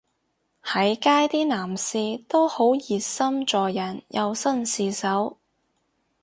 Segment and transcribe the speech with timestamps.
[0.63, 5.37] 喺街啲男士都好熱心助人又紳士手